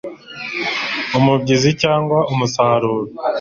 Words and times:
umubyizi 1.17 1.71
cyangwa 1.81 2.17
umusaruro 2.33 2.99